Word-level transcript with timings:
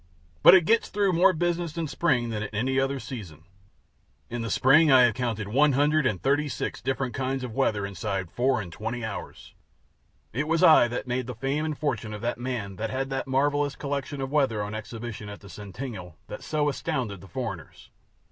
But 0.41 0.55
it 0.55 0.65
gets 0.65 0.89
through 0.89 1.13
more 1.13 1.31
business 1.31 1.77
in 1.77 1.85
spring 1.87 2.29
than 2.31 2.41
in 2.41 2.49
any 2.55 2.79
other 2.79 2.99
season. 2.99 3.43
In 4.31 4.41
the 4.41 4.49
spring 4.49 4.91
I 4.91 5.03
have 5.03 5.13
counted 5.13 5.49
one 5.49 5.73
hundred 5.73 6.07
and 6.07 6.19
thirty 6.19 6.49
six 6.49 6.81
different 6.81 7.13
kinds 7.13 7.43
of 7.43 7.53
weather 7.53 7.85
inside 7.85 8.21
of 8.25 8.31
four 8.31 8.59
and 8.61 8.73
twenty 8.73 9.05
hours. 9.05 9.53
It 10.33 10.47
was 10.47 10.63
I 10.63 10.87
that 10.87 11.05
made 11.05 11.27
the 11.27 11.35
fame 11.35 11.65
and 11.65 11.77
fortune 11.77 12.15
of 12.15 12.21
that 12.21 12.39
man 12.39 12.77
that 12.77 12.89
had 12.89 13.11
that 13.11 13.27
marvelous 13.27 13.75
collection 13.75 14.21
of 14.21 14.31
weather 14.31 14.63
on 14.63 14.73
exhibition 14.73 15.29
at 15.29 15.41
the 15.41 15.49
Centennial, 15.49 16.17
that 16.29 16.41
so 16.41 16.67
astounded 16.67 17.21
the 17.21 17.27
foreigners. 17.27 17.91